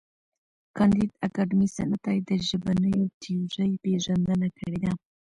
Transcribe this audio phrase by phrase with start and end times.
[0.77, 4.91] کانديد اکاډميسن عطایي د ژبنیو تیورۍ پېژندنه کړې ده.